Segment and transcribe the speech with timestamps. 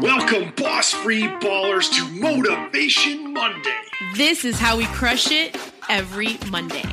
[0.00, 3.76] Welcome, boss free ballers, to Motivation Monday.
[4.14, 5.56] This is how we crush it
[5.88, 6.84] every Monday.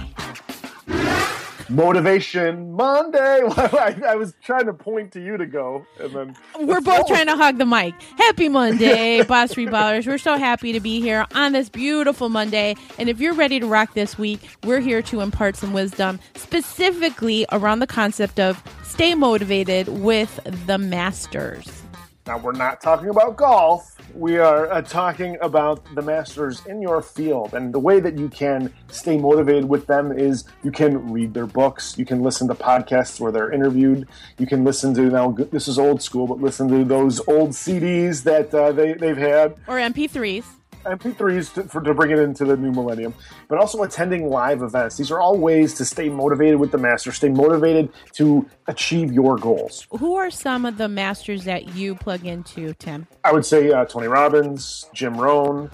[1.70, 3.42] Motivation Monday.
[3.58, 7.28] I, I was trying to point to you to go, and then We're both trying
[7.28, 7.94] to hug the mic.
[8.18, 10.06] Happy Monday, Boss Free Ballers.
[10.06, 12.76] We're so happy to be here on this beautiful Monday.
[13.00, 17.46] And if you're ready to rock this week, we're here to impart some wisdom, specifically
[17.52, 21.82] around the concept of stay motivated with the Masters.
[22.28, 23.98] Now, we're not talking about golf.
[24.14, 27.56] We are uh, talking about the masters in your field.
[27.56, 31.48] And the way that you can stay motivated with them is you can read their
[31.48, 31.98] books.
[31.98, 34.08] You can listen to podcasts where they're interviewed.
[34.38, 38.24] You can listen to, now, this is old school, but listen to those old CDs
[38.24, 39.56] that uh, they, they've had.
[39.68, 40.46] Or MP3s.
[40.84, 43.14] MP3s to, for, to bring it into the new millennium,
[43.48, 44.98] but also attending live events.
[44.98, 49.38] These are all ways to stay motivated with the master, stay motivated to achieve your
[49.38, 49.88] goals.
[49.92, 53.08] Who are some of the masters that you plug into, Tim?
[53.24, 55.70] I would say uh, Tony Robbins, Jim Rohn,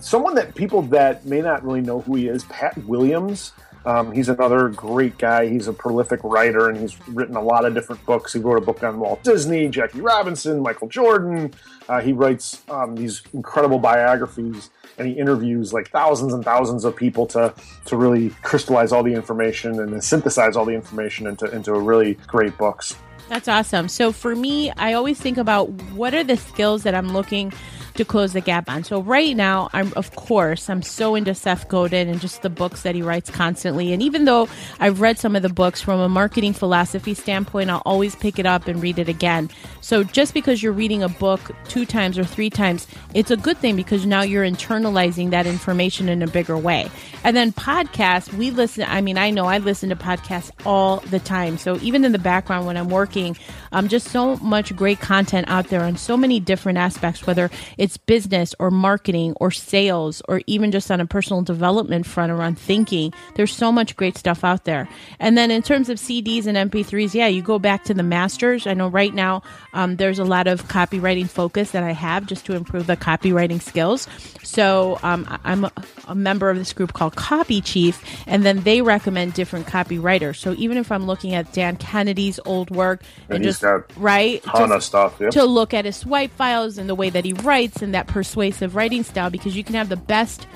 [0.00, 3.52] someone that people that may not really know who he is, Pat Williams.
[3.86, 5.46] Um, he's another great guy.
[5.46, 8.32] He's a prolific writer and he's written a lot of different books.
[8.32, 11.52] He wrote a book on Walt Disney, Jackie Robinson, Michael Jordan.
[11.88, 16.96] Uh, he writes um, these incredible biographies and he interviews like thousands and thousands of
[16.96, 17.52] people to
[17.86, 22.14] to really crystallize all the information and then synthesize all the information into into really
[22.26, 22.96] great books.
[23.28, 23.88] That's awesome.
[23.88, 27.52] So for me, I always think about what are the skills that I'm looking
[27.94, 28.84] to close the gap on.
[28.84, 32.82] So right now, I'm of course I'm so into Seth Godin and just the books
[32.82, 33.92] that he writes constantly.
[33.92, 34.48] And even though
[34.80, 38.46] I've read some of the books from a marketing philosophy standpoint, I'll always pick it
[38.46, 39.50] up and read it again.
[39.80, 43.58] So just because you're reading a book two times or three times, it's a good
[43.58, 46.90] thing because now you're internalizing that information in a bigger way.
[47.22, 48.84] And then podcasts, we listen.
[48.86, 51.58] I mean, I know I listen to podcasts all the time.
[51.58, 53.36] So even in the background when I'm working,
[53.72, 57.83] um, just so much great content out there on so many different aspects, whether it's
[57.96, 63.12] business or marketing or sales or even just on a personal development front around thinking.
[63.34, 64.88] There's so much great stuff out there.
[65.18, 68.66] And then in terms of CDs and MP3s, yeah, you go back to the masters.
[68.66, 72.46] I know right now um, there's a lot of copywriting focus that I have just
[72.46, 74.08] to improve the copywriting skills.
[74.42, 75.72] So um, I'm a,
[76.08, 80.36] a member of this group called Copy Chief, and then they recommend different copywriters.
[80.36, 83.62] So even if I'm looking at Dan Kennedy's old work and, And just
[83.96, 85.20] right ton just of stuff.
[85.20, 85.30] Yep.
[85.32, 88.74] to look at his swipe files and the way that he writes and that persuasive
[88.74, 90.46] writing style because you can have the best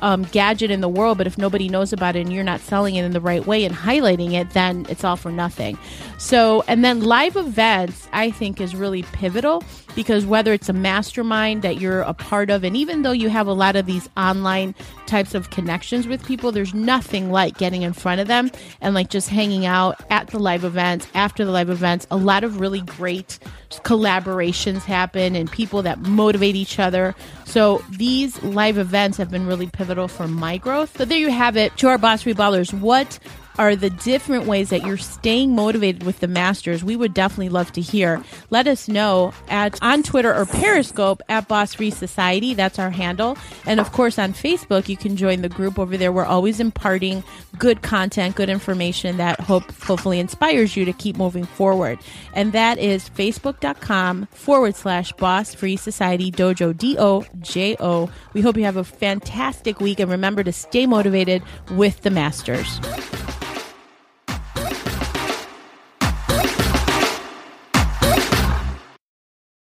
[0.00, 2.94] um, gadget in the world, but if nobody knows about it and you're not selling
[2.96, 5.78] it in the right way and highlighting it, then it's all for nothing.
[6.18, 11.62] So, and then live events, I think, is really pivotal because whether it's a mastermind
[11.62, 14.74] that you're a part of, and even though you have a lot of these online
[15.12, 18.50] types of connections with people, there's nothing like getting in front of them
[18.80, 22.06] and like just hanging out at the live events, after the live events.
[22.10, 23.38] A lot of really great
[23.84, 27.14] collaborations happen and people that motivate each other.
[27.44, 30.96] So these live events have been really pivotal for my growth.
[30.96, 31.76] So there you have it.
[31.76, 33.18] To our Boss Free Ballers, what
[33.58, 36.82] are the different ways that you're staying motivated with the masters.
[36.82, 38.22] We would definitely love to hear.
[38.50, 42.54] Let us know at on twitter or periscope at boss free society.
[42.54, 43.36] That's our handle.
[43.66, 46.12] And of course on facebook you can join the group over there.
[46.12, 47.22] We're always imparting
[47.58, 51.98] good content good information that hope hopefully inspires you to keep moving forward.
[52.34, 58.76] And that is facebook.com forward slash boss free society dojo d-o-j-o we hope you have
[58.76, 62.80] a fantastic week and remember to stay motivated with the masters